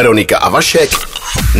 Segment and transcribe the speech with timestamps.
[0.00, 0.90] Veronika a Vašek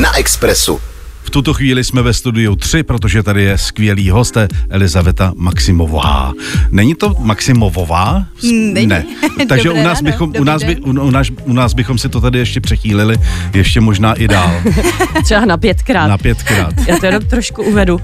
[0.01, 0.81] na Expressu.
[1.23, 4.37] V tuto chvíli jsme ve studiu 3, protože tady je skvělý host
[4.71, 6.32] Elizaveta Maximová.
[6.71, 8.24] Není to Maximovová?
[8.42, 8.87] Není.
[8.87, 9.04] Ne.
[9.48, 12.08] Takže Dobré u nás, ráno, bychom, u, nás by, u, nás, u nás bychom si
[12.08, 13.16] to tady ještě přechýlili,
[13.54, 14.62] ještě možná i dál,
[15.25, 16.09] Třeba na pětkrát.
[16.09, 16.75] na pětkrát.
[16.86, 17.95] Já to jenom trošku uvedu.
[17.95, 18.00] Uh,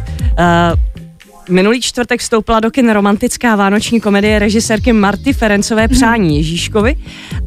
[1.49, 6.97] Minulý čtvrtek vstoupila do kin romantická vánoční komedie režisérky Marty Ferencové Přání Ježíškovi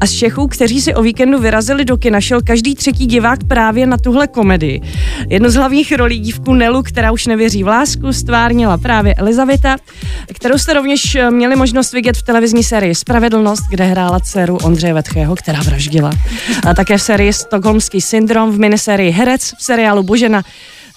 [0.00, 3.86] a z Čechů, kteří si o víkendu vyrazili do kina, šel každý třetí divák právě
[3.86, 4.80] na tuhle komedii.
[5.28, 9.76] Jednu z hlavních rolí dívku Nelu, která už nevěří v lásku, stvárnila právě Elizaveta,
[10.34, 14.94] kterou jste rovněž eh, měli možnost vidět v televizní sérii Spravedlnost, kde hrála dceru Ondřeje
[14.94, 16.12] Vetchého, která vraždila.
[16.66, 20.42] A také v sérii Stockholmský syndrom, v minisérii Herec, v seriálu Božena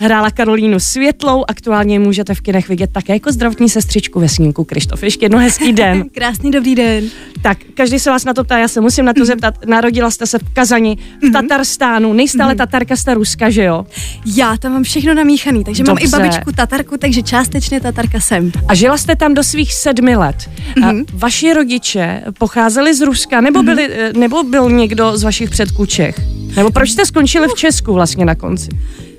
[0.03, 5.03] Hrála Karolínu Světlou, aktuálně můžete v kinech vidět také jako zdravotní sestřičku ve snímku Krištof.
[5.03, 6.09] Ještě jedno hezký den.
[6.13, 7.03] Krásný dobrý den.
[7.41, 9.65] tak, každý se vás na to ptá, já se musím na to zeptat.
[9.65, 10.97] Narodila jste se v Kazani,
[11.29, 13.85] v Tatarstánu, nejste ale Tatarka, jste Ruska, že jo?
[14.25, 16.17] Já tam mám všechno namíchaný, takže mám i Dobře.
[16.17, 18.51] babičku Tatarku, takže částečně Tatarka jsem.
[18.67, 20.49] A žila jste tam do svých sedmi let.
[20.85, 25.85] A vaši rodiče pocházeli z Ruska, nebo, byli, eh, nebo byl někdo z vašich předků
[25.85, 26.15] Čech?
[26.55, 28.69] Nebo proč jste skončili v Česku vlastně na konci?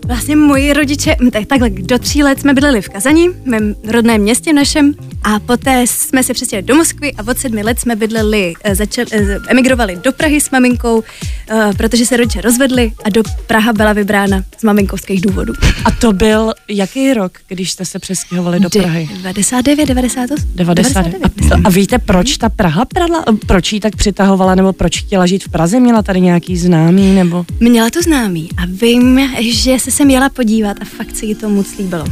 [0.06, 4.20] Vlastně moji rodiče, tak, takhle, do tří let jsme bydleli v Kazani, v mém rodném
[4.20, 8.54] městě našem, a poté jsme se přestěhovali do Moskvy a od sedmi let jsme bydleli,
[8.64, 11.02] eh, začali, eh, emigrovali do Prahy s maminkou,
[11.50, 15.52] eh, protože se rodiče rozvedli a do Praha byla vybrána z maminkovských důvodů.
[15.84, 19.08] A to byl jaký rok, když jste se přestěhovali do Prahy?
[19.22, 20.36] 99, 98?
[20.54, 21.24] 99.
[21.24, 25.26] A, to, a víte, proč ta Praha pradla, proč jí tak přitahovala, nebo proč chtěla
[25.26, 25.80] žít v Praze?
[25.80, 27.44] Měla tady nějaký známý, nebo...
[27.60, 31.48] Měla to známý a vím, že se sem jela podívat a fakt se jí to
[31.48, 32.04] moc líbilo.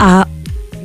[0.00, 0.24] A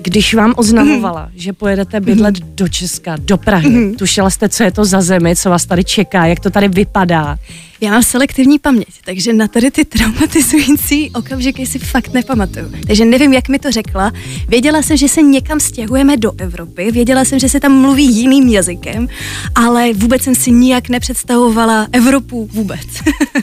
[0.01, 4.85] když vám oznamovala, že pojedete bydlet do Česka, do Prahy, tušila jste, co je to
[4.85, 7.37] za zemi, co vás tady čeká, jak to tady vypadá.
[7.81, 12.71] Já mám selektivní paměť, takže na tady ty traumatizující okamžiky si fakt nepamatuju.
[12.87, 14.11] Takže nevím, jak mi to řekla.
[14.47, 18.47] Věděla jsem, že se někam stěhujeme do Evropy, věděla jsem, že se tam mluví jiným
[18.47, 19.07] jazykem,
[19.55, 22.87] ale vůbec jsem si nijak nepředstavovala Evropu vůbec.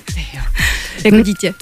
[1.05, 1.55] jako dítě.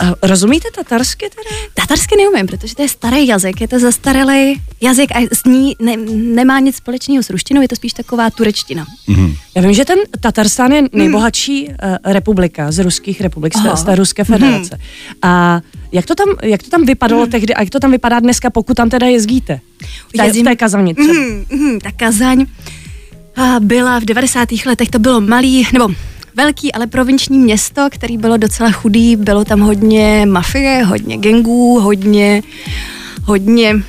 [0.00, 1.56] A rozumíte tatarsky teda?
[1.74, 5.96] Tatarsky neumím, protože to je starý jazyk, je to zastaralý jazyk a s ní ne,
[6.36, 8.86] nemá nic společného s ruštinou, je to spíš taková turečtina.
[9.56, 11.74] Já vím, že ten Tatarstán je nejbohatší uh,
[12.12, 13.76] republika z ruských republik, z té, Aha.
[13.76, 14.78] z té Ruské federace.
[15.22, 15.60] A
[15.92, 18.76] jak to, tam, jak to tam vypadalo tehdy a jak to tam vypadá dneska, pokud
[18.76, 19.60] tam teda jezdíte?
[20.08, 21.12] V té, v Jezdím- té Kazani třeba.
[21.12, 22.46] Mm, mm, ta Kazaň
[23.36, 24.48] a byla v 90.
[24.66, 25.88] letech, to bylo malý, nebo
[26.36, 32.42] velký, ale provinční město, který bylo docela chudý, bylo tam hodně mafie, hodně gangů, hodně,
[33.24, 33.82] hodně,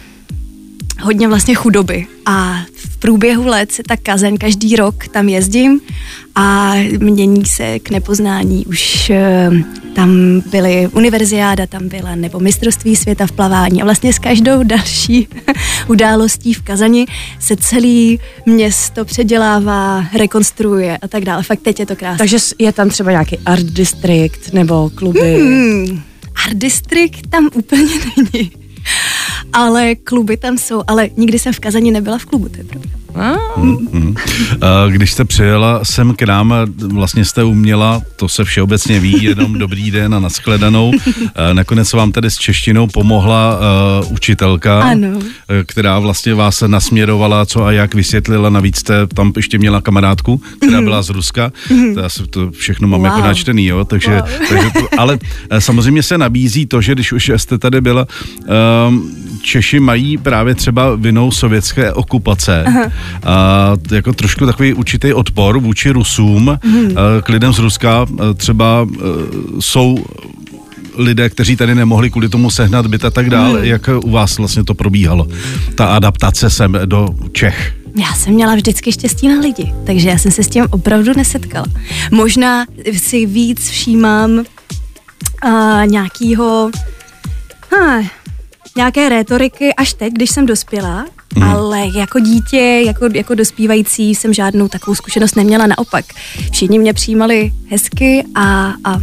[1.01, 2.07] hodně vlastně chudoby.
[2.25, 5.81] A v průběhu let se ta Kazaň každý rok tam jezdím
[6.35, 8.65] a mění se k nepoznání.
[8.65, 9.49] Už eh,
[9.95, 13.81] tam byly univerziáda, tam byla, nebo mistrovství světa v plavání.
[13.81, 15.27] A vlastně s každou další
[15.87, 17.05] událostí v Kazani
[17.39, 21.43] se celý město předělává, rekonstruuje a tak dále.
[21.43, 22.17] Fakt teď je to krásné.
[22.17, 25.39] Takže je tam třeba nějaký art district nebo kluby.
[25.39, 26.01] Hmm,
[26.45, 27.83] Art District tam úplně
[28.33, 28.51] není.
[29.53, 32.89] Ale kluby tam jsou, ale nikdy jsem v Kazani nebyla v klubu, to je pravda.
[33.57, 34.15] Mhm.
[34.61, 36.53] A Když jste přijela sem k nám,
[36.93, 40.91] vlastně jste uměla, to se všeobecně ví, jenom dobrý den a nashledanou.
[41.35, 43.59] A Nakonec vám tady s češtinou pomohla
[44.05, 45.07] uh, učitelka, Ano.
[45.49, 48.49] eh, která vlastně vás nasměrovala, co a jak vysvětlila.
[48.49, 51.51] Navíc jste tam ještě měla kamarádku, která byla z Ruska.
[51.93, 53.25] To, já si to všechno mám jako Wow.
[53.25, 53.85] načtený, jo.
[53.85, 55.19] Takže, takže to, ale
[55.49, 58.07] eh, samozřejmě se nabízí to, že když už jste tady byla,
[58.87, 62.65] um, Češi mají právě třeba vinou sovětské okupace
[63.23, 68.87] a jako trošku takový určitý odpor vůči Rusům, eh, k lidem z Ruska eh, třeba
[68.93, 68.97] eh,
[69.59, 70.05] jsou
[70.97, 73.59] lidé, kteří tady nemohli kvůli tomu sehnat byt a tak dále.
[73.59, 73.63] Mhm.
[73.63, 75.27] Jak u vás vlastně to probíhalo?
[75.75, 77.73] Ta adaptace sem do Čech.
[77.95, 81.65] Já jsem měla vždycky štěstí na lidi, takže já jsem se s tím opravdu nesetkala.
[82.11, 86.71] Možná si víc všímám uh, nějakýho,
[87.73, 88.05] uh,
[88.75, 91.43] nějaké rétoriky až teď, když jsem dospělá, mm.
[91.43, 96.05] ale jako dítě, jako, jako dospívající jsem žádnou takovou zkušenost neměla, naopak.
[96.51, 98.99] Všichni mě přijímali hezky a, a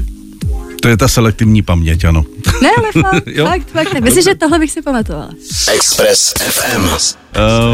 [0.82, 2.24] To je ta selektivní paměť, ano.
[2.62, 4.00] Ne, ale fakt, fakt, fakt.
[4.00, 5.30] Myslím, že tohle bych si pamatovala.
[5.74, 6.88] Express FM.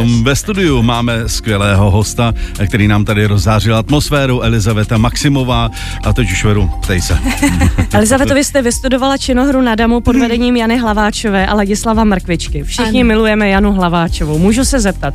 [0.03, 2.35] Um, ve studiu máme skvělého hosta,
[2.67, 5.71] který nám tady rozzářil atmosféru, Elizaveta Maximová.
[6.05, 7.19] A teď už veru, ptej se.
[7.93, 12.63] Elizabeto, vy jste vystudovala činohru na Damu pod vedením Jany Hlaváčové a Ladislava Mrkvičky.
[12.63, 13.09] Všichni Ano.
[13.09, 14.39] milujeme Janu Hlaváčovou.
[14.39, 15.15] Můžu se zeptat,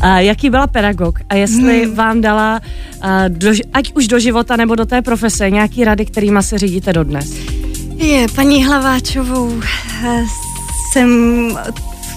[0.00, 2.60] a jaký byla pedagog a jestli vám dala,
[3.00, 6.92] a, do, ať už do života nebo do té profese, nějaký rady, kterýma se řídíte
[6.92, 7.34] dodnes?
[7.96, 9.52] Je, paní Hlaváčovou
[10.04, 10.22] eh,
[10.92, 11.08] jsem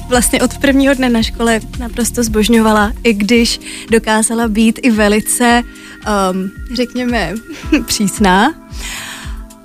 [0.07, 3.59] vlastně od prvního dne na škole naprosto zbožňovala, i když
[3.91, 5.63] dokázala být i velice,
[6.33, 7.33] um, řekněme,
[7.85, 8.53] přísná.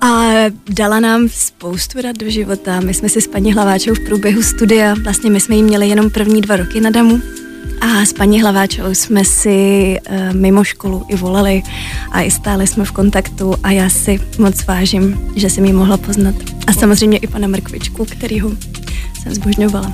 [0.01, 0.31] A
[0.69, 2.79] dala nám spoustu rad do života.
[2.79, 6.09] My jsme si s paní Hlaváčovou v průběhu studia, vlastně my jsme jí měli jenom
[6.09, 7.21] první dva roky na damu,
[7.81, 11.63] a s paní Hlaváčovou jsme si uh, mimo školu i volali
[12.11, 15.97] a i stále jsme v kontaktu a já si moc vážím, že jsem ji mohla
[15.97, 16.35] poznat.
[16.67, 18.51] A samozřejmě i pana Mrkvičku, kterýho
[19.21, 19.93] jsem zbožňovala.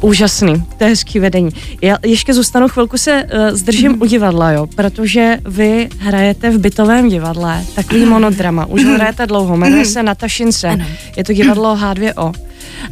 [0.00, 1.50] Úžasný, to je hezký vedení.
[1.82, 7.08] Já ještě zůstanu chvilku se uh, zdržím u divadla, jo, protože vy hrajete v bytovém
[7.08, 10.78] divadle, takový monodrama, už ho hrajete dlouho, jmenuje se Natašince,
[11.16, 12.45] je to divadlo H2O.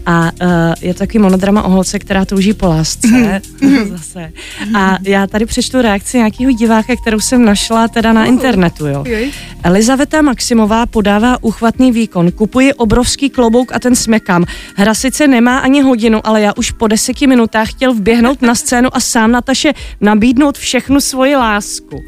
[0.07, 0.49] A uh,
[0.81, 3.41] je to takový monodrama o holce, která touží po lásce.
[3.89, 4.33] Zase.
[4.75, 8.87] A já tady přečtu reakci nějakého diváka, kterou jsem našla teda na internetu.
[8.87, 9.05] Jo.
[9.63, 12.31] Elizaveta Maximová podává uchvatný výkon.
[12.31, 14.45] Kupuji obrovský klobouk a ten smekám.
[14.77, 18.97] Hra sice nemá ani hodinu, ale já už po deseti minutách chtěl vběhnout na scénu
[18.97, 22.01] a sám Nataše nabídnout všechnu svoji lásku.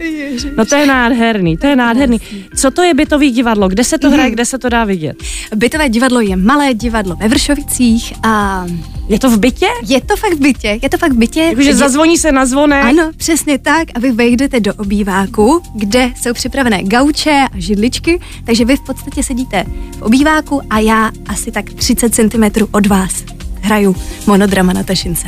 [0.56, 2.20] No to je nádherný, to je nádherný.
[2.56, 3.68] Co to je bytový divadlo?
[3.68, 5.16] Kde se to hraje, kde se to dá vidět?
[5.54, 7.28] Bytové divadlo je malé divadlo ve
[7.76, 8.66] Vršovicích a
[9.08, 9.66] Je to v bytě?
[9.86, 11.40] je to fakt v bytě, je to fakt v bytě.
[11.40, 12.84] Jakože Je- zazvoní se na zvonek?
[12.84, 13.88] Ano, přesně tak.
[13.94, 19.22] A vy vejdete do obýváku, kde jsou připravené gauče a židličky, takže vy v podstatě
[19.22, 19.64] sedíte
[19.98, 23.12] v obýváku a já asi tak 30 cm od vás
[23.60, 23.96] hraju
[24.26, 25.26] monodrama na Tašince.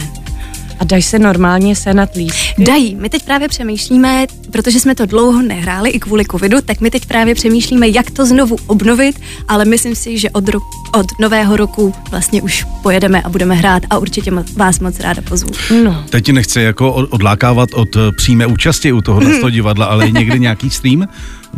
[0.81, 2.65] A dají se normálně senat lístky?
[2.65, 2.95] Dají.
[3.01, 7.07] My teď právě přemýšlíme, protože jsme to dlouho nehráli i kvůli covidu, tak my teď
[7.07, 10.61] právě přemýšlíme, jak to znovu obnovit, ale myslím si, že od, ro-
[10.95, 15.23] od nového roku vlastně už pojedeme a budeme hrát a určitě mo- vás moc ráda
[15.23, 15.51] pozvu.
[15.85, 16.05] No.
[16.11, 20.11] Teď ti nechci jako od- odlákávat od eh, přímé účasti u tohohle toho divadla, ale
[20.11, 21.09] někdy nějaký stream?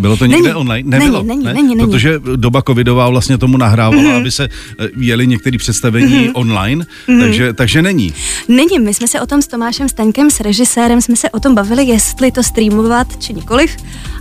[0.01, 0.91] Bylo to někde Není, online?
[0.91, 1.55] není, Nebylo, není, ne?
[1.55, 1.91] není, není.
[1.91, 6.87] Protože doba covidová vlastně tomu nahrávala, aby se eh, jeli některé představení online,
[7.21, 8.15] takže, takže není.
[8.49, 11.55] Není, my jsme se o tom s Tomášem Staňkem, s režisérem, jsme se o tom
[11.55, 13.77] bavili, jestli to streamovat či nikoliv,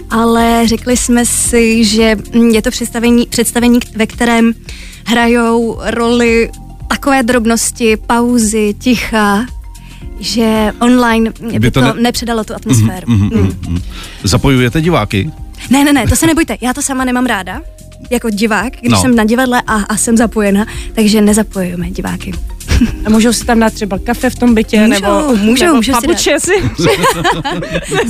[0.10, 4.54] ale řekli jsme si, že mm, je to představení, představení ve kterém
[5.06, 6.50] hrajou roli
[6.88, 9.46] takové drobnosti, pauzy, ticha,
[10.20, 13.06] že online by, By to, to ne- nepředalo tu atmosféru.
[13.08, 13.82] Mhm, mhm, mhm.
[14.24, 15.32] Zapojujete diváky?
[15.70, 17.62] Ne, ne, ne, to se nebojte, já to sama nemám ráda,
[18.10, 19.02] jako divák, když No.
[19.02, 20.66] jsem na divadle a, a jsem zapojena,
[20.96, 22.32] takže nezapojujeme diváky.
[23.06, 25.94] A můžou si tam dát třeba kafe v tom bytě, Můžou, nebo, můžou, nebo můžou
[25.94, 26.52] si papuče si,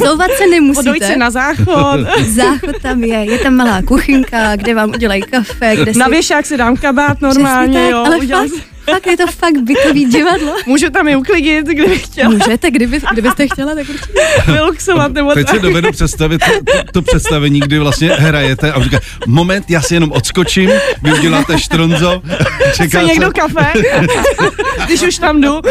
[0.06, 1.08] Zouvat se podojit nemusíte.
[1.08, 2.00] si na záchod.
[2.28, 6.00] Záchod tam je, je tam malá kuchynka, kde vám udělají kafe, kde si...
[6.00, 8.04] Na věšák si dám kabát Přesně normálně, tak, jo.
[8.06, 8.64] ale udělám fakt,
[8.94, 10.56] fakt je to fakt bytový divadlo.
[10.66, 14.14] Můžu tam i uklidit, kdybych chtěla Můžete, kdyby, kdybyste chtěla, tak určitě.
[14.52, 15.62] vyluxovat nebo Teď si tak.
[15.62, 20.12] dovedu představit to, to, to představení, kdy vlastně hrajete a říká, moment, já si jenom
[20.12, 20.70] odskočím,
[21.04, 22.22] vy uděláte štronzo,
[22.76, 23.74] čeká Chce někdo kafe,
[24.86, 25.62] když už tam jdu.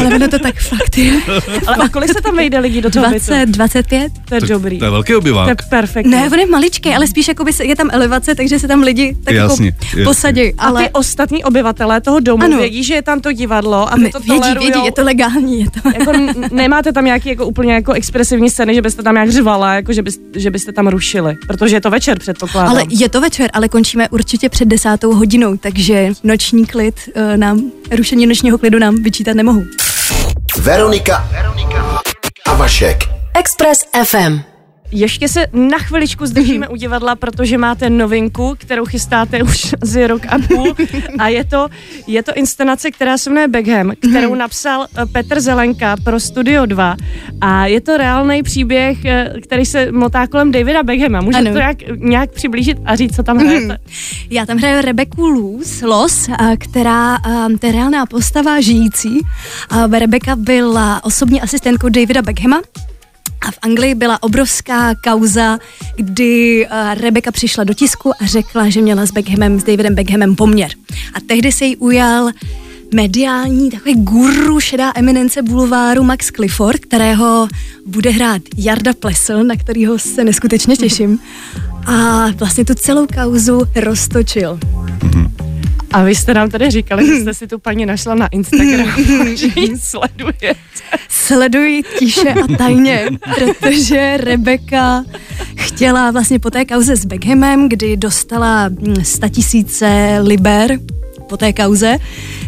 [0.00, 1.12] Ale ono to tak fakt je.
[1.66, 3.52] Ale a kolik se tam vejde lidí do toho 20, bytu?
[3.52, 4.12] 25?
[4.28, 4.78] To je dobrý.
[4.78, 5.68] To je velký To je obyvák.
[5.68, 6.12] perfektní.
[6.12, 8.82] Ne, on je maličký, ale spíš jako by se, je tam elevace, takže se tam
[8.82, 10.04] lidi tak Jasně, jako jasně.
[10.04, 10.52] posadí.
[10.58, 12.58] A Ale ty ostatní obyvatelé toho domu Ano.
[12.58, 14.72] vědí, že je tam to divadlo a my, to vědí, tolerujou.
[14.72, 15.60] vědí, je to legální.
[15.60, 15.88] Je to...
[15.98, 16.12] Jako
[16.50, 20.02] nemáte tam nějaký jako úplně jako expresivní scény, že byste tam nějak řvala, jako že,
[20.02, 22.70] bys, že byste tam rušili, protože je to večer předpokládám.
[22.70, 27.62] Ale je to večer, ale končíme určitě před desátou hodinou, takže noční klid uh, nám,
[27.96, 29.64] rušení nočního klidu nám vyčítat nemohu.
[30.58, 31.28] Veronika
[32.46, 32.98] a Vašek.
[33.34, 34.55] Express FM.
[34.92, 40.22] Ještě se na chviličku zdržíme u divadla, protože máte novinku, kterou chystáte už asi rok
[40.28, 40.74] a půl
[41.18, 41.68] a je to,
[42.06, 46.96] je to inscenace, která se jmenuje Beckham, kterou napsal eh, Petr Zelenka pro Studio 2
[47.40, 51.20] a je to reálný příběh, eh, který se motá kolem Davida Beckhama.
[51.20, 51.52] Můžete Ano.
[51.52, 53.78] to nějak, nějak přiblížit a říct, co tam hrajete?
[54.30, 57.18] Já tam hraju Rebeku Luz, Los, a která
[57.60, 59.20] to je reálná postava žijící.
[59.98, 62.60] Rebeka byla osobní asistentkou Davida Beckhama.
[63.40, 65.58] A v Anglii byla obrovská kauza,
[65.96, 70.36] kdy uh, Rebeka přišla do tisku a řekla, že měla s Beckhamem, s Davidem Beckhamem
[70.36, 70.70] poměr.
[71.14, 72.30] A tehdy se jí ujal
[72.94, 77.48] mediální takový guru šedá eminence bulváru Max Clifford, kterého
[77.86, 81.18] bude hrát Jarda Plesl, na kterého se neskutečně těším.
[81.86, 84.58] A vlastně tu celou kauzu roztočil.
[85.96, 88.90] A vy jste nám tady říkali, že jste si tu paní našla na Instagramu,
[89.34, 90.56] že ji sledujete.
[91.08, 95.04] Sleduji tiše a tajně, protože Rebeka
[95.54, 98.70] chtěla vlastně po té kauze s Beckhamem, kdy dostala
[99.02, 100.78] 100 tisíce liber
[101.28, 101.98] po té kauze,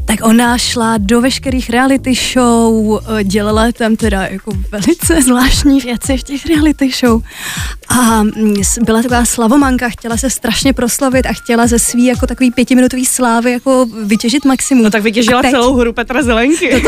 [0.08, 6.16] tak ona šla do veškerých reality show, eh, dělala tam teda jako velice zvláštní věci
[6.16, 7.22] v těch reality show
[7.88, 12.50] a mm, byla taková slavomanka, chtěla se strašně proslavit a chtěla ze svý jako takový
[12.50, 14.84] pětiminutový slávy jako vytěžit maximum.
[14.84, 16.82] No tak vytěžila teď celou hru Petra Zelenky.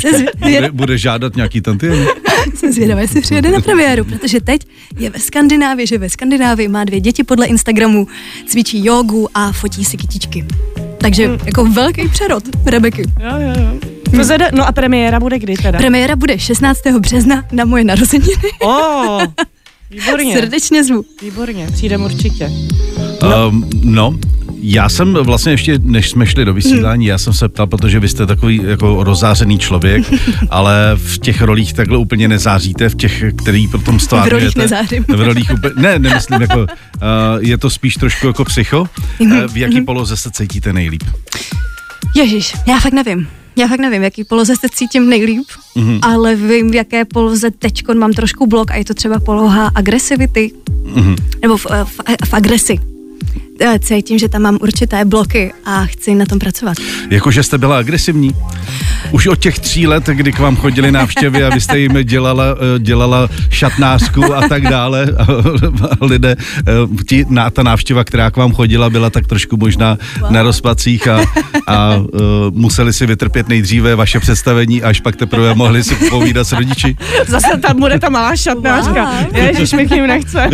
[0.00, 2.06] se zvěd- Bude, bude žádat nějaký tantiemy?
[2.54, 4.60] Jsem zvědavá, jestli přijede na premiéru, protože teď
[4.98, 8.08] je ve Skandinávii, že ve Skandinávii má dvě děti podle Instagramu,
[8.46, 10.44] cvičí jogu a fotí si kytičky.
[10.98, 11.38] Takže Hmm.
[11.46, 13.02] jako velký přerod Rebeky.
[13.20, 13.78] Jo, jo, jo.
[14.16, 15.78] To zade, no a premiéra bude kdy teda?
[15.78, 16.80] Premiéra bude 16.
[17.00, 18.32] března na moje narozeniny.
[18.62, 19.22] oh,
[19.90, 21.04] výborně, Srdečně zvu.
[21.22, 22.50] výborně, přijdem určitě.
[23.22, 23.48] No.
[23.48, 24.14] Um, no,
[24.60, 28.08] já jsem vlastně ještě, než jsme šli do vysílání, já jsem se ptal, protože vy
[28.08, 30.12] jste takový jako rozářený člověk,
[30.50, 34.38] ale v těch rolích takhle úplně nezáříte, v těch, který potom stvárňujete.
[34.38, 35.04] rolích nezářím.
[35.08, 36.66] V rolích úplně, ne, nemyslím jako, uh,
[37.40, 38.86] je to spíš trošku jako psycho.
[39.18, 41.02] Uh, v jaký poloze se cítíte nejlíp?
[42.16, 43.28] Ježíš, já fakt nevím.
[43.58, 45.46] Já fakt nevím, v jaký poloze se cítím nejlíp,
[45.76, 45.98] mm-hmm.
[46.02, 50.52] ale vím, v jaké poloze teď mám trošku blok a je to třeba poloha agresivity,
[50.94, 51.16] mm-hmm.
[51.42, 52.95] nebo v, v, v agresi.
[53.60, 56.76] Eh, Cítím, že tam mám určité bloky a chci na tom pracovat.
[57.10, 58.34] Jakože jste byla agresivní?
[59.10, 62.44] Už od těch tří let, kdy k vám chodili návštěvy a vy jste jim dělala,
[62.44, 65.06] eh, dělala šatnářku a tak dále.
[66.00, 66.72] A lidé, eh,
[67.08, 70.30] ti, na, ta návštěva, která k vám chodila, byla tak trošku možná wow.
[70.30, 71.20] na rozpacích a,
[71.66, 72.04] a uh,
[72.50, 76.96] museli si vytrpět nejdříve vaše představení, až pak teprve mohli si povídat s rodiči.
[77.26, 79.04] Zase tam bude ta malá šatnářka.
[79.04, 79.36] Wow.
[79.36, 80.50] Ježiš, mi k ním nechce.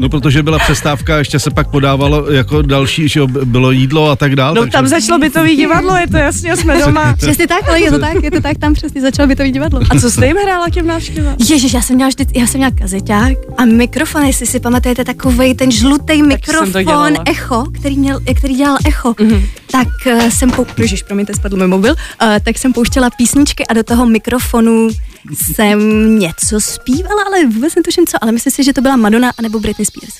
[0.00, 4.16] No, protože byla přestávka, ještě se pak podávalo jako další, že jo, bylo jídlo a
[4.16, 4.54] tak dále.
[4.54, 4.72] No takže...
[4.72, 7.14] tam začalo bytový divadlo, je to jasně, jsme doma.
[7.16, 9.80] Přesně tak, ale je to tak, je to tak, tam přesně začalo by to divadlo.
[9.90, 11.36] A co jste jim hrála těm návštěvám?
[11.48, 15.54] Ježiš, já jsem měla vždy, já jsem měla kazeťák a mikrofon, jestli si pamatujete, takový
[15.54, 19.42] ten žlutý mikrofon echo, který, měl, který dělal echo, mm-hmm.
[19.70, 20.66] tak uh, jsem pou...
[20.78, 24.88] Ježiš, promiňte, spadl mi mobil, uh, tak jsem pouštěla písničky a do toho mikrofonu
[25.34, 25.78] jsem
[26.18, 29.84] něco zpívala, ale vůbec netuším co, ale myslím si, že to byla Madonna anebo Britney
[29.86, 30.14] Spears.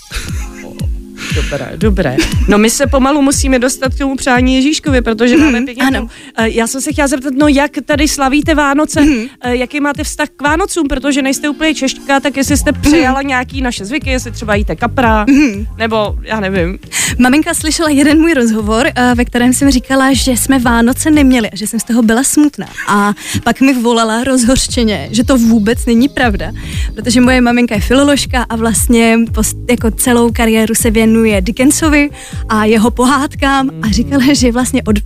[1.35, 2.16] Dobré, dobré.
[2.49, 5.82] No my se pomalu musíme dostat k tomu přání Ježíškovi, protože máme pěkně.
[5.87, 6.08] ano.
[6.38, 9.00] Eh, Já jsem se chtěla zeptat, no jak tady slavíte Vánoce,
[9.40, 13.62] Eh, jaký máte vztah k Vánocům, protože nejste úplně češtka, tak jestli jste přejala nějaký
[13.62, 15.26] naše zvyky, jestli třeba jíte kapra,
[15.78, 16.78] nebo já nevím.
[17.18, 21.56] Maminka slyšela jeden můj rozhovor, eh, ve kterém jsem říkala, že jsme Vánoce neměli a
[21.56, 22.66] že jsem z toho byla smutná.
[22.88, 23.12] A
[23.44, 26.52] pak mi volala rozhořčeně, že to vůbec není pravda,
[26.94, 32.10] protože moje maminka je filoložka a vlastně post, jako celou kariéru se věnuje Dickensovi
[32.48, 34.96] a jeho pohádkám a říkala, že vlastně od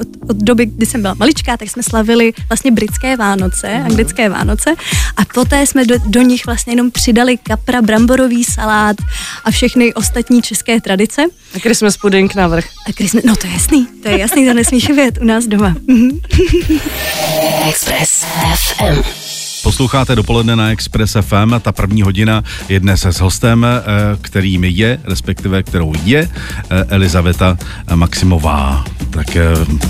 [0.00, 4.74] od, od doby, kdy jsem byla maličká, tak jsme slavili vlastně britské Vánoce, anglické Vánoce
[5.16, 8.96] a poté jsme do, do nich vlastně jenom přidali kapra, bramborový salát
[9.44, 11.22] a všechny ostatní české tradice.
[11.54, 12.64] A Christmas pudding na vrch.
[12.88, 15.74] A Chris, no to je jasný, to je jasný, to nesmíš vědět u nás doma.
[17.68, 19.33] Express FM.
[19.64, 23.80] Posloucháte dopoledne na Express FM a ta první hodina je dnes s hostem, eh,
[24.20, 27.56] kterým je, respektive kterou je eh, Elizaveta
[27.94, 28.84] Maximová.
[29.10, 29.42] Tak eh,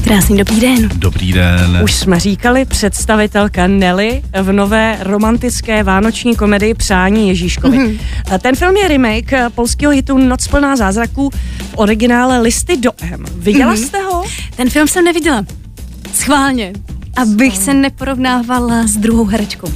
[0.05, 0.89] Krásný dobrý den.
[0.95, 1.81] dobrý den.
[1.85, 7.79] Už jsme říkali, představitelka Nelly v nové romantické vánoční komedii Přání Ježíškovi.
[7.79, 7.87] Mhm.
[7.89, 8.39] Mm-hmm.
[8.39, 13.25] Ten film je remake polského hitu Noc plná zázraků v originále Listy do M.
[13.37, 13.81] Viděla Mhm.
[13.83, 13.87] mm-hmm.
[13.87, 14.25] jste ho?
[14.57, 15.45] Ten film jsem neviděla.
[16.15, 16.73] Schválně.
[17.17, 19.69] Abych se neporovnávala s druhou herečkou.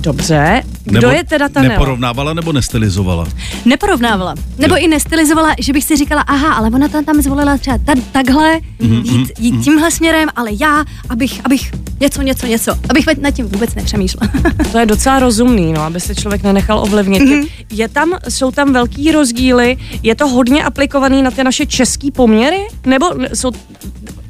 [0.00, 0.62] Dobře.
[0.84, 1.62] Kdo Nebo je teda ta?
[1.62, 3.26] Neporovnávala nebo nestylizovala?
[3.64, 4.34] Neporovnávala.
[4.58, 7.92] Nebo i nestylizovala, že bych si říkala, aha, ale ona tam, tam zvolila třeba ta,
[8.12, 13.46] takhle, jít, jít tímhle směrem, ale já, abych, abych něco, něco, něco, abych nad tím
[13.46, 14.32] vůbec nepřemýšlela.
[14.72, 17.22] To je docela rozumný, no, aby se člověk nenechal ovlivnit.
[17.22, 17.32] Mhm.
[17.32, 17.48] Mm-hmm.
[17.70, 22.66] Je tam, jsou tam velký rozdíly, je to hodně aplikovaný na ty naše český poměry,
[22.86, 23.50] nebo jsou,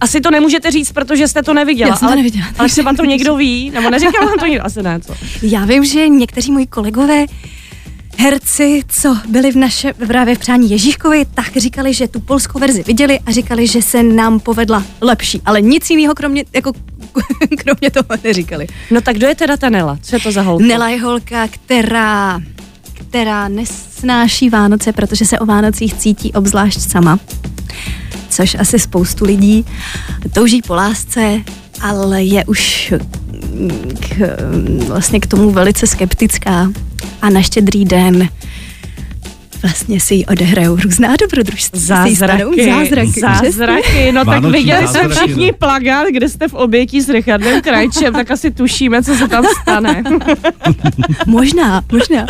[0.05, 1.89] asi to nemůžete říct, protože jste to neviděla.
[1.89, 2.47] Já jsem to ale, neviděla.
[2.59, 5.15] Ale třeba to někdo ví, nebo neříkal vám to někdo, asi ne, co?
[5.43, 7.27] Já vím, že někteří moji kolegové
[8.19, 12.83] herci, co byli v naše právě v přání Ježíškovi, tak říkali, že tu polskou verzi
[12.83, 15.43] viděli a říkali, že se nám povedla lepší.
[15.47, 16.73] Ale nic jiného kromě, jako,
[17.65, 18.67] kromě toho neříkali.
[18.91, 19.99] No tak kdo je teda ta Nela?
[20.03, 20.65] Co je to za holka?
[20.65, 22.41] Nela je holka, která,
[22.93, 27.19] která nesnáší Vánoce, protože se o Vánocích cítí obzvlášť sama.
[28.31, 29.65] Což asi spoustu lidí
[30.33, 31.41] touží po lásce,
[31.81, 32.93] ale je už
[34.01, 34.39] k,
[34.87, 36.71] vlastně k tomu velice skeptická.
[37.23, 38.29] A na štědrý den
[39.65, 41.81] vlastně si jí odehrajou různá dobrodružství.
[41.81, 43.21] Zázraky, Zázraky.
[43.21, 44.13] zázraky.
[44.13, 45.53] No tak Vánoční viděli jsme všichni no.
[45.59, 50.03] plagát, kde jste v obětí s Richardem Krajčem, tak asi tušíme, co se tam stane.
[51.27, 52.27] Možná, možná.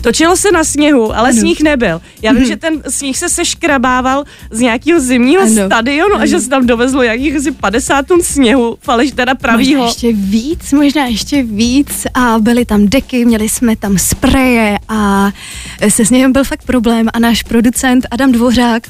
[0.00, 2.00] Točilo se na sněhu, ale sníh nebyl.
[2.22, 5.66] Já vím, že ten sníh se seškrabával z nějakého zimního Ano.
[5.66, 9.84] stadionu a že se tam dovezlo nějakých asi 50 tun sněhu, faleš teda Možná pravýho.
[9.84, 15.30] ještě víc, možná ještě víc a byly tam deky, měli jsme tam spreje a
[15.88, 18.82] se sněhem byl fakt problém a náš producent Adam Dvořák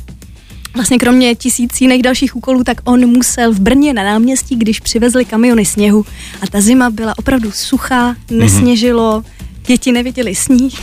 [0.74, 5.24] Vlastně kromě tisíc jiných dalších úkolů, tak on musel v Brně na náměstí, když přivezli
[5.24, 6.06] kamiony sněhu.
[6.42, 9.24] A ta zima byla opravdu suchá, nesněžilo,
[9.66, 10.80] děti neviděli sníh,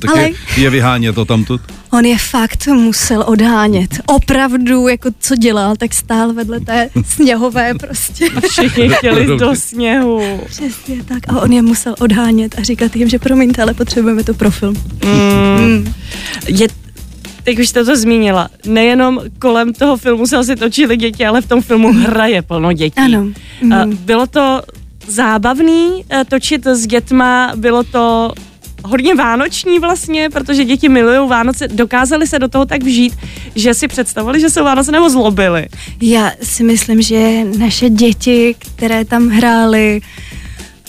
[0.00, 1.60] Tak ale je, je vyhánět to tamtud.
[1.92, 3.90] on je fakt musel odhánět.
[4.06, 8.26] Opravdu, jako co dělal, tak stál vedle té sněhové prostě.
[8.50, 10.40] Všichni chtěli do sněhu.
[10.46, 11.18] Přesně tak.
[11.28, 14.74] A on je musel odhánět a říkat jim, že promiňte, ale potřebujeme to pro film.
[16.48, 16.68] Je,
[17.44, 21.46] teď už jste to zmínila, nejenom kolem toho filmu se asi točili děti, ale v
[21.48, 22.96] tom filmu hraje plno dětí.
[22.96, 23.26] Ano.
[23.74, 24.62] A Bylo to
[25.08, 28.32] zábavný eh, točit s dětma, bylo to
[28.84, 33.16] hodně vánoční vlastně, protože děti milují Vánoce, dokázali se do toho tak vžít,
[33.54, 35.66] že si představili, že jsou Vánoce nebo zlobili.
[36.00, 40.00] Já si myslím, že naše děti, které tam hrály,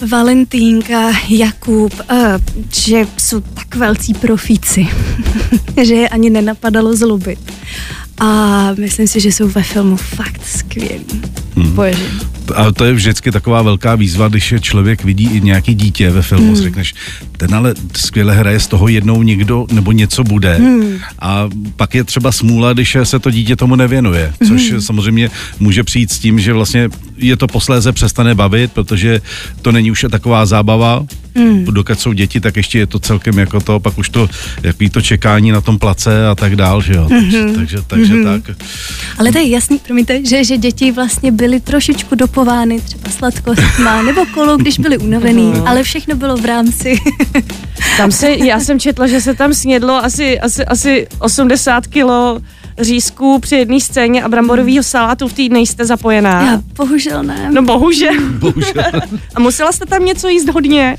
[0.09, 2.17] Valentínka, Jakub, uh,
[2.73, 4.87] že jsou tak velcí profíci,
[5.83, 7.39] že je ani nenapadalo zlobit.
[8.17, 11.21] A myslím si, že jsou ve filmu fakt skvělí.
[11.55, 11.79] Hmm.
[12.55, 16.21] A to je vždycky taková velká výzva, když je člověk vidí i nějaký dítě ve
[16.21, 16.63] filmu, hmm.
[16.63, 16.93] řekneš,
[17.37, 20.55] ten ale skvěle hraje, z toho jednou někdo nebo něco bude.
[20.55, 20.99] Hmm.
[21.19, 24.81] A pak je třeba smůla, když se to dítě tomu nevěnuje, což hmm.
[24.81, 25.29] samozřejmě
[25.59, 29.21] může přijít s tím, že vlastně je to posléze přestane bavit, protože
[29.61, 31.05] to není už taková zábava,
[31.35, 31.65] Hmm.
[31.65, 34.29] Dokud jsou děti, tak ještě je to celkem jako to, pak už to,
[34.63, 37.05] jaký to čekání na tom place a tak dál, že jo.
[37.09, 38.41] Takže, takže, takže tak.
[39.17, 44.25] Ale to je jasný, promiňte, že, že děti vlastně byly trošičku dopovány, třeba sladkostma nebo
[44.33, 46.97] kolo, když byli unavený, ale všechno bylo v rámci.
[47.97, 52.41] Tam se, já jsem četla, že se tam snědlo asi, asi, asi 80 kilo
[52.79, 56.41] řízků při jedné scéně a bramborového salátu v týdne jste zapojená.
[56.41, 57.49] Já bohužel ne.
[57.51, 58.13] No bohužel.
[58.29, 58.91] Bohužel.
[59.35, 60.97] A musela jste tam něco jíst hodně?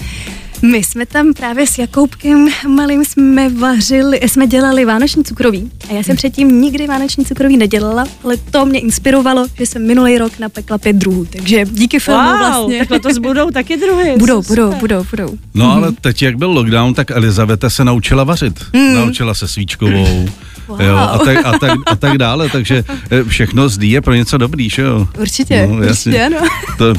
[0.63, 5.71] My jsme tam právě s Jakoubkem malým jsme vařili, jsme dělali vánoční cukroví.
[5.91, 10.19] A já jsem předtím nikdy vánoční cukroví nedělala, ale to mě inspirovalo, že jsem minulý
[10.19, 11.25] rok napekla pět druhů.
[11.25, 12.79] Takže díky filmu Wow, vlastně.
[12.79, 14.15] tak letos budou taky druhy.
[14.19, 14.65] Budou, Super.
[14.65, 15.39] budou, budou, budou.
[15.55, 18.65] No ale teď, jak byl lockdown, tak Elizaveta se naučila vařit.
[18.73, 18.95] Mm.
[18.95, 20.29] Naučila se svíčkovou.
[20.69, 20.81] Wow.
[20.81, 24.39] Jo, a, tak, a, tak, a tak dále, takže eh, všechno zdí je pro něco
[24.39, 25.09] dobrý, že jo?
[25.21, 26.13] Určitě, No, jasně.
[26.13, 26.49] určitě ano.
[26.79, 26.97] To, uh,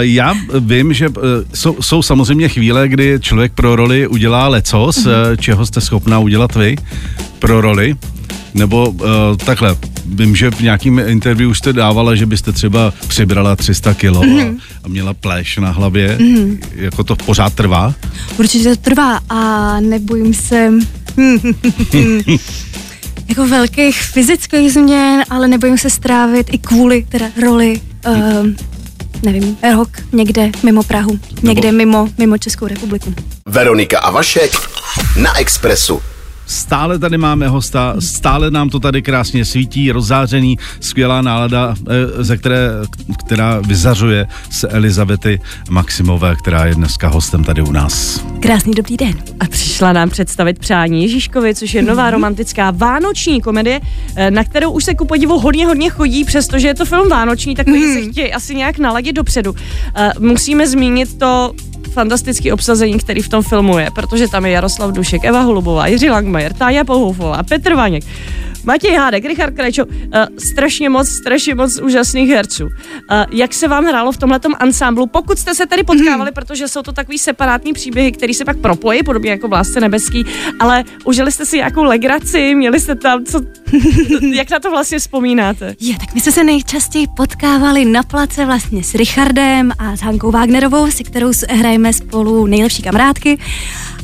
[0.00, 1.14] já vím, že uh,
[1.54, 5.06] jsou, jsou samozřejmě chvíle, kdy člověk pro roli udělá lecos, Mhm.
[5.30, 6.76] uh, čeho jste schopná udělat vy
[7.38, 7.96] pro roli.
[8.54, 9.06] Nebo uh,
[9.44, 14.56] takhle, vím, že v nějakým interview jste dávala, že byste třeba přibrala 300 kilo Mhm.
[14.84, 16.18] a, měla pléš na hlavě.
[16.74, 17.94] Jako to pořád trvá?
[18.38, 20.70] Určitě to trvá a nebojím se
[23.28, 28.14] jako velkých fyzických změn, ale nebojím se strávit i kvůli teda roli, uh,
[29.22, 33.14] nevím, rok někde mimo Prahu, někde mimo, mimo Českou republiku.
[33.46, 34.52] Veronika a Vašek
[35.22, 36.02] na Expressu.
[36.48, 42.36] Stále tady máme hosta, stále nám to tady krásně svítí, rozzářený, skvělá nálada, eh, ze
[42.36, 42.68] které,
[43.18, 48.24] která vyzařuje se Elizabety Maximové, která je dneska hostem tady u nás.
[48.40, 49.14] Krásný dobrý den.
[49.40, 53.80] A přišla nám představit Přání Ježíškovi, což je nová romantická vánoční komedie,
[54.16, 57.54] eh, na kterou už se ku podivu hodně, hodně chodí, přestože je to film vánoční,
[57.54, 59.54] tak lidi se chtějí asi nějak naladit dopředu.
[59.94, 61.52] Eh, Musíme zmínit to
[61.88, 66.10] fantastické obsazení, který v tom filmu je, protože tam je Jaroslav Dušek, Eva Holubová, Jiří
[66.10, 68.04] Langmajer, Tája Pohoufová, Petr Vaněk,
[68.64, 69.92] Matěj Hádek, Richard Krajčo, uh,
[70.38, 72.64] strašně moc, strašně moc úžasných herců.
[72.64, 72.70] Uh,
[73.30, 76.92] jak se vám hrálo v tomhletom ansámblu, pokud jste se tady potkávali, protože jsou to
[76.92, 80.24] takový separátní příběhy, které se pak propojí, podobně jako v Lásce nebeský,
[80.60, 83.40] ale užili jste si nějakou legraci, měli jste tam, co,
[84.32, 85.74] jak na to vlastně vzpomínáte?
[85.80, 90.30] Je, tak my jsme se nejčastěji potkávali na place vlastně s Richardem a s Hankou
[90.30, 93.38] Wagnerovou, se kterou hrajeme spolu nejlepší kamarádky.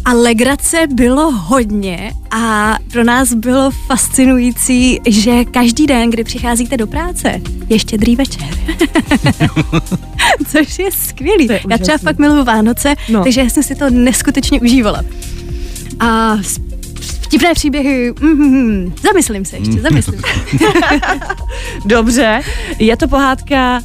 [0.04, 6.86] A legrace bylo hodně a pro nás bylo fascinující, že každý den, kdy přicházíte do
[6.86, 8.46] práce, je štědrý večer.
[10.52, 11.46] Což je skvělý.
[11.50, 13.22] Je Já třeba fakt miluju Vánoce, No.
[13.22, 15.02] takže já jsem si to neskutečně užívala.
[16.00, 16.36] A
[17.20, 20.58] vtipné příběhy, mm, zamyslím se ještě, zamyslím se.
[21.84, 22.40] Dobře,
[22.78, 23.80] je to pohádka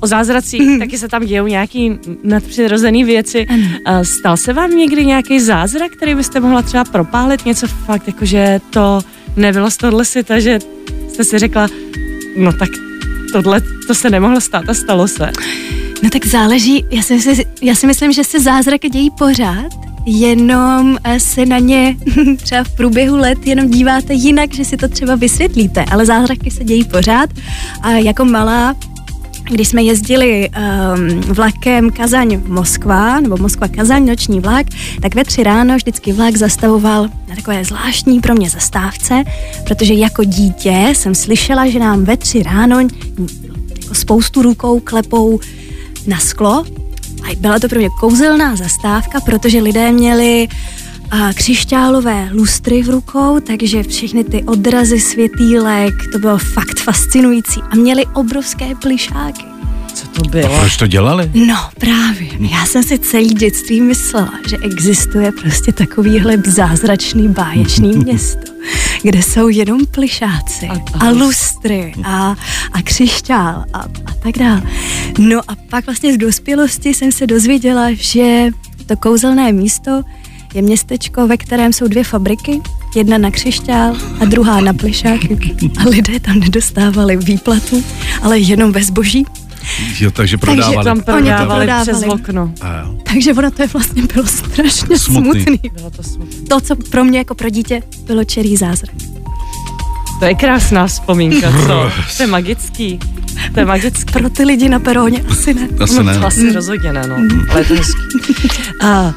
[0.00, 0.78] o zázracích, Mhm.
[0.78, 3.46] taky se tam dějou nějaký nadpřirozené věci.
[3.84, 7.46] A Stal se vám někdy nějaký zázrak, který byste mohla třeba propálit?
[7.46, 9.00] Něco fakt, jakože to
[9.36, 10.58] nebylo z tohle světa, že
[11.12, 11.68] jste si řekla,
[12.36, 12.68] no tak
[13.32, 15.30] tohle, to se nemohlo stát a stalo se.
[16.02, 19.72] No tak záleží, já si, myslím- já si myslím, že se zázraky dějí pořád,
[20.06, 21.96] jenom se na ně
[22.42, 26.64] třeba v průběhu let jenom díváte jinak, že si to třeba vysvětlíte, ale zázraky se
[26.64, 27.30] dějí pořád
[27.82, 28.74] a jako malá
[29.50, 34.66] když jsme jezdili um, vlakem Kazaň-Moskva, nebo Moskva-Kazaň, noční vlak,
[35.02, 39.24] tak ve tři ráno vždycky vlak zastavoval na takové zvláštní pro mě zastávce,
[39.64, 45.40] protože jako dítě jsem slyšela, že nám ve tři ráno jako spoustu rukou klepou
[46.06, 46.64] na sklo.
[47.30, 50.48] A byla to pro mě kouzelná zastávka, protože lidé měli
[51.10, 57.60] a křišťálové lustry v rukou, takže všechny ty odrazy světýlek, to bylo fakt fascinující.
[57.70, 59.42] A měli obrovské plišáky.
[59.94, 60.58] Co to bylo?
[60.58, 61.30] Proč to dělali?
[61.34, 68.52] No právě, já jsem si celý dětství myslela, že existuje prostě takovýhle zázračný báječný město,
[69.02, 72.36] kde jsou jenom plišáci A- a, a lustry a,
[72.72, 74.62] a křišťál a, a tak dále.
[75.18, 78.48] No a pak vlastně v dospělosti jsem se dozvěděla, že
[78.86, 80.02] to kouzelné místo
[80.54, 82.60] je městečko, ve kterém jsou dvě fabriky,
[82.96, 85.38] jedna na křišťál a druhá na plišáky.
[85.78, 87.84] A lidé tam nedostávali výplatu,
[88.22, 89.24] ale jenom ve zboží.
[90.00, 90.84] Jo, takže prodávali.
[90.84, 91.82] Tam Oni to prodávali prodávali.
[91.98, 92.52] přes okno.
[92.60, 92.94] A jo.
[93.12, 95.42] Takže ono to je vlastně bylo strašně Smutný.
[95.42, 95.70] smutný.
[95.74, 96.36] Bylo to smutné.
[96.48, 98.90] To, co pro mě jako pro dítě bylo čerý zázrak.
[100.18, 101.90] To je krásná vzpomínka, co?
[102.16, 102.98] To je magický.
[103.54, 104.12] To je magický.
[104.12, 105.68] Pro ty lidi na peróně asi ne.
[105.80, 106.18] Asi no, ne.
[106.18, 107.16] to asi rozhodně ne, no.
[107.50, 108.02] Ale je to hezký.
[108.82, 109.14] A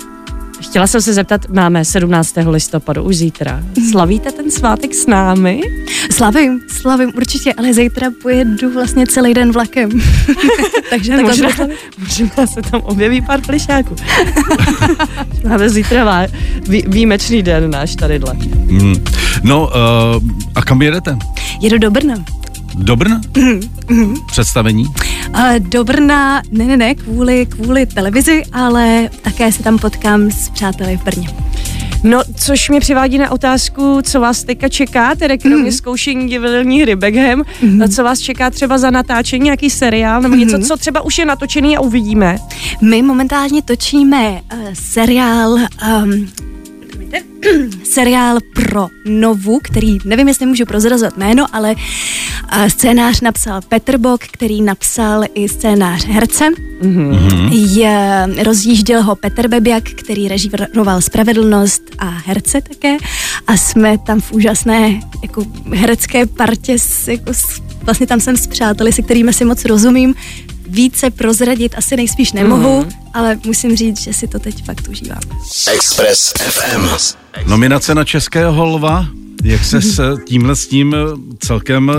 [0.73, 2.33] chtěla jsem se zeptat, máme 17.
[2.49, 3.63] listopadu, už zítra.
[3.91, 5.61] Slavíte ten svátek s námi?
[6.11, 9.89] Slavím, slavím určitě, ale zítra pojedu vlastně celý den vlakem.
[10.89, 11.67] Takže takhle možná,
[11.99, 13.95] možná se tam objeví pár plišáků.
[15.47, 16.27] máme zítra vá,
[16.67, 18.33] vý, výjimečný den náš tadyhle.
[18.65, 18.95] Mm.
[19.43, 19.71] No, uh,
[20.55, 21.17] a kam jedete?
[21.61, 22.15] Jedu do Brna.
[22.75, 23.21] Do Brna?
[24.27, 24.85] Představení?
[25.33, 30.49] A do Brna, ne, ne, ne, kvůli, kvůli televizi, ale také se tam potkám s
[30.49, 31.29] přáteli v Brně.
[32.03, 36.95] No, což mě přivádí na otázku, co vás teďka čeká, tedy kromě zkoušení divadelní hry
[36.95, 37.43] Beckham,
[37.95, 41.77] co vás čeká třeba za natáčení, nějaký seriál, nebo něco, co třeba už je natočený
[41.77, 42.37] a uvidíme.
[42.81, 44.39] My momentálně točíme uh,
[44.73, 46.27] seriál um,
[47.83, 54.21] seriál pro Novu, který nevím, jestli můžu prozrazovat jméno, ale uh, scénář napsal Petr Bok,
[54.23, 56.49] který napsal i scénář herce.
[56.81, 57.49] Mm-hmm.
[57.51, 62.97] Je, rozjížděl ho Petr Bebiak, který režíroval Spravedlnost a herce také.
[63.47, 68.47] A jsme tam v úžasné jako herecké partě, s, jako, s, vlastně tam jsem s
[68.47, 70.15] přáteli, se kterými si moc rozumím.
[70.67, 72.91] Více prozradit asi nejspíš nemohu, mm.
[73.13, 75.21] ale musím říct, že si to teď fakt užívám.
[75.73, 76.87] Express FM.
[77.45, 79.05] Nominace na Českého lva.
[79.43, 80.95] Jak se s tímhle s tím
[81.39, 81.91] celkem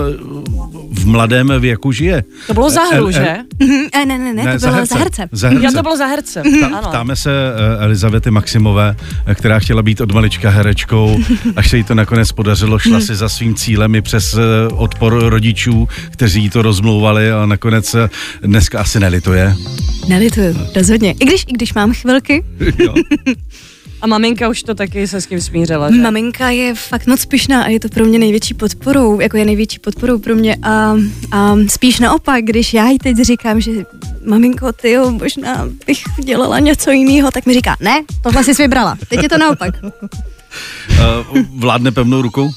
[0.91, 2.23] v mladém věku žije?
[2.47, 3.35] To bylo za hru, že?
[3.59, 5.27] Mhm, eh, ne, ne, ne, to bylo za herce.
[5.31, 5.65] Za herce.
[5.65, 6.43] Já to bylo za herce.
[6.59, 6.89] Ta, Ano.
[6.89, 8.95] ptáme se eh, Elizavety Maximové,
[9.33, 11.19] která chtěla být od malička herečkou,
[11.55, 14.39] až se jí to nakonec podařilo, šla si za svým cílem i přes eh,
[14.73, 17.95] odpor rodičů, kteří jí to rozmlouvali a nakonec
[18.41, 19.55] dneska asi nelituje.
[20.07, 21.11] Nelituju, rozhodně.
[21.11, 22.43] I když, I když mám chvilky,
[22.79, 22.93] Jo.
[24.05, 26.01] A maminka už to taky se s tím smířila, že?
[26.01, 29.79] maminka je fakt moc pyšná a je to pro mě největší podporou, jako je největší
[29.79, 30.95] podporou pro mě a,
[31.31, 33.71] a spíš naopak, když já jí teď říkám, že
[34.25, 38.97] maminko, ty jo, možná bych dělala něco jiného, tak mi říká, ne, tohle jsi vybrala,
[39.09, 39.73] teď je to naopak.
[40.91, 42.49] Eh, Vládne pevnou rukou?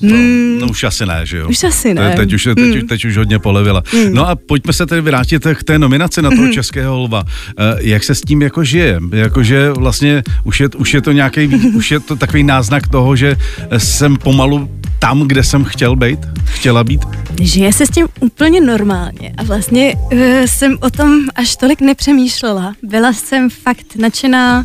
[0.00, 0.16] No,
[0.60, 1.48] no už asi ne, že jo?
[1.48, 2.06] Už asi ne.
[2.08, 2.16] Hmm.
[2.16, 3.82] Teď už, teď, už, teď už hodně polevila.
[4.12, 7.24] No a pojďme se tedy vrátit k té nominaci na toho českého lva.
[7.58, 9.00] Eh, Jak se s tím jako žije?
[9.12, 13.36] Jakože vlastně už je, už je to nějaký, už je to takový náznak toho, že
[13.78, 17.00] jsem pomalu tam, kde jsem chtěl být, chtěla být.
[17.40, 22.74] Žije se s tím úplně normálně a vlastně uh, jsem o tom až tolik nepřemýšlela.
[22.82, 24.64] Byla jsem fakt nadšená,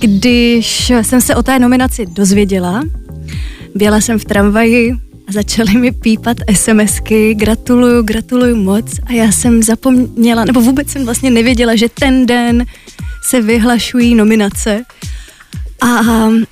[0.00, 2.82] když jsem se o té nominaci dozvěděla.
[3.74, 4.92] Byla jsem v tramvaji
[5.28, 11.04] a začaly mi pípat SMSky, gratuluju, gratuluju moc a já jsem zapomněla, nebo vůbec jsem
[11.04, 12.64] vlastně nevěděla, že ten den
[13.24, 14.84] se vyhlašují nominace.
[15.80, 16.44] A um,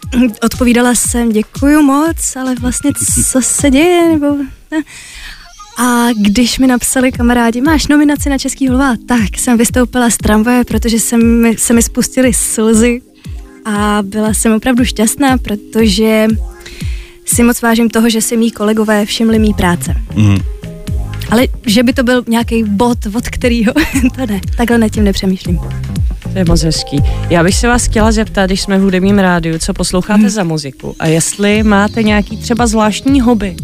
[0.43, 2.93] odpovídala jsem, děkuju moc, ale vlastně
[3.31, 4.37] co se děje, nebo...
[4.71, 4.83] Ne.
[5.79, 10.65] A když mi napsali kamarádi, máš nominaci na Český hlava, tak jsem vystoupila z tramvaje,
[10.65, 13.03] protože se mi, se mi spustily slzy
[13.65, 16.29] a byla jsem opravdu šťastná, protože
[17.35, 19.95] si moc vážím toho, že si mý kolegové všimli mý práce.
[20.14, 20.38] Mhm.
[21.31, 23.73] Ale že by to byl nějaký bod, od kterýho,
[24.16, 25.59] to ne, takhle nad tím nepřemýšlím.
[26.33, 27.03] To je moc hezký.
[27.31, 30.29] Já bych se vás chtěla zeptat, když jsme v hudebním rádiu, co posloucháte hmm.
[30.29, 33.57] za muziku a jestli máte nějaký třeba zvláštní hobby,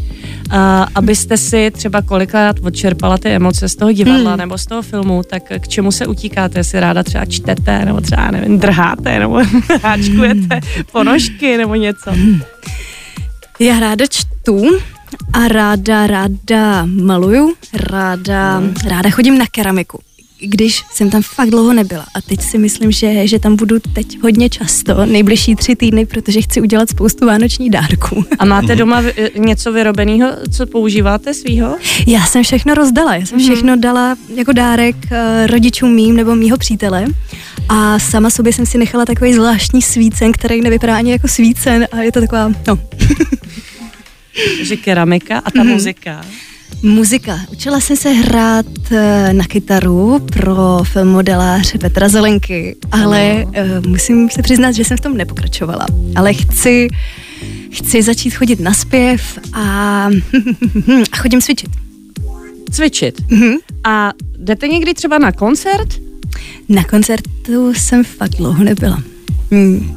[0.50, 4.38] a abyste si třeba kolikrát odčerpala ty emoce z toho divadla hmm.
[4.38, 6.64] nebo z toho filmu, tak k čemu se utíkáte?
[6.64, 9.42] Si ráda třeba čtete, nebo třeba, nevím, drháte, nebo
[9.82, 10.60] háčkujete
[10.92, 12.10] ponožky, nebo něco?
[13.58, 14.78] Já ráda čtu
[15.32, 20.00] a ráda, ráda maluju, ráda, ráda chodím na keramiku
[20.40, 22.06] když jsem tam fakt dlouho nebyla.
[22.14, 26.40] A teď si myslím, že, že tam budu teď hodně často, nejbližší tři týdny, protože
[26.40, 28.24] chci udělat spoustu vánoční dárků.
[28.38, 29.02] A máte doma
[29.38, 31.76] něco vyrobeného, co používáte svýho?
[32.06, 33.14] Já jsem všechno rozdala.
[33.14, 33.46] Já jsem mhm.
[33.46, 37.06] všechno dala jako dárek eh, rodičům mým nebo mýho přítele.
[37.68, 42.02] A sama sobě jsem si nechala takový zvláštní svícen, který nevypadá ani jako svícen a
[42.02, 42.78] je to taková, no.
[44.56, 45.72] Takže keramika a ta mm-hmm.
[45.72, 46.24] muzika.
[46.82, 47.40] Muzika.
[47.52, 54.42] Učila jsem se hrát eh, na kytaru pro filmodeláře Petra Zelenky, ale uh, musím se
[54.42, 55.86] přiznat, že jsem v tom nepokračovala.
[56.16, 56.88] Ale chci,
[57.70, 59.62] chci začít chodit na zpěv a,
[61.12, 61.70] a chodím cvičit.
[62.70, 63.20] Cvičit?
[63.20, 63.56] Mm-hmm.
[63.84, 65.88] A jdete někdy třeba na koncert?
[66.68, 69.02] Na koncertu jsem fakt dlouho nebyla.
[69.50, 69.96] Hmm.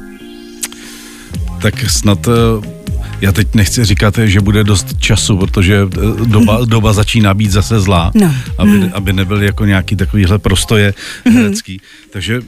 [1.61, 2.78] Tak snad uh
[3.21, 7.79] já teď nechci říkat, že bude dost času, protože eh, doba, doba začíná být zase
[7.79, 8.35] zlá, no.
[8.57, 8.89] aby, hmm.
[8.93, 10.93] aby nebyl jako nějaký takovýhle prostoje
[11.25, 11.35] hmm.
[11.35, 11.81] herecký.
[12.11, 12.45] Takže uh,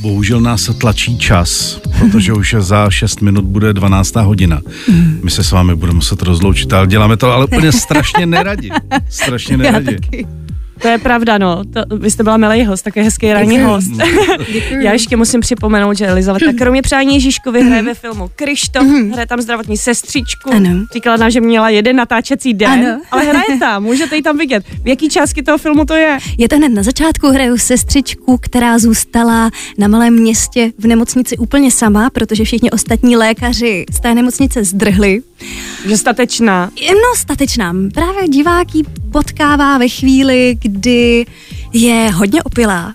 [0.00, 4.16] bohužel nás tlačí čas, protože už za 6 minut bude 12.
[4.16, 4.60] hodina.
[4.88, 5.20] Hmm.
[5.24, 8.70] My se s vámi budeme muset rozloučit, ale děláme to ale úplně strašně neradi.
[9.08, 9.92] Strašně neradi.
[9.92, 10.45] Já taky.
[10.82, 11.64] To je pravda, no.
[11.64, 13.90] To, vy jste byla milý host, takový hezký ranní host.
[14.82, 19.10] Já ještě musím připomenout, že Elizaveta kromě přání Ježíškovi hraje ve filmu Krištof, mhm.
[19.10, 20.50] hraje tam zdravotní sestřičku.
[20.52, 20.70] Ano.
[20.92, 23.00] Říkala nám, že měla jeden natáčecí den, ano.
[23.10, 24.64] ale hraje tam, můžete ji tam vidět.
[24.82, 26.18] V jaký částky toho filmu to je?
[26.38, 31.70] Je to hned na začátku, hraju sestřičku, která zůstala na malém městě v nemocnici úplně
[31.70, 35.22] sama, protože všichni ostatní lékaři z té nemocnice zdrhli.
[35.88, 36.70] Že statečná.
[36.92, 37.74] No, statečná.
[37.94, 41.26] Právě diváký potkává ve chvíli, kdy
[41.72, 42.94] je hodně opilá,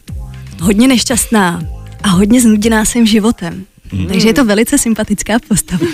[0.61, 1.61] hodně nešťastná
[2.03, 3.65] a hodně znuděná svým životem.
[3.91, 4.07] Hmm.
[4.07, 5.85] Takže je to velice sympatická postava.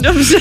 [0.02, 0.38] Dobře.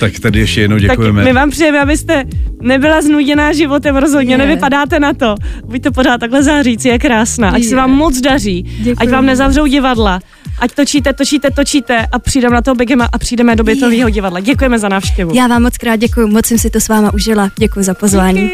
[0.00, 1.22] Tak tady ještě jednou děkujeme.
[1.22, 2.24] Tak my vám přejeme, abyste
[2.62, 4.38] nebyla znuděná životem, rozhodně je.
[4.38, 5.34] nevypadáte na to.
[5.64, 7.50] Buďte pořád takhle zářící, je krásná.
[7.50, 7.68] Ať je.
[7.68, 8.96] se vám moc daří, Děkuji.
[8.98, 10.20] ať vám nezavřou divadla,
[10.58, 14.40] ať točíte, točíte, točíte a přijdeme na toho Begema a přijdeme do bytového divadla.
[14.40, 15.34] Děkujeme za návštěvu.
[15.34, 17.50] Já vám moc krát děkuji, moc jsem si to s váma užila.
[17.58, 18.50] Děkuji za pozvání.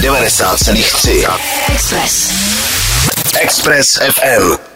[0.00, 1.38] 90,3
[1.74, 2.30] Express.
[3.42, 4.69] Express FM.